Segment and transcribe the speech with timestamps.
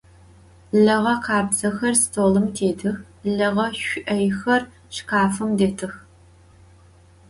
[0.83, 2.97] Leğe khabzexer stolım têtıx,
[3.37, 4.61] leğe ş'oyxer
[4.93, 5.95] şşkafım detıx.